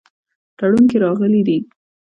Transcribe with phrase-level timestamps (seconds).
[0.57, 1.57] تړون کې راغلي دي.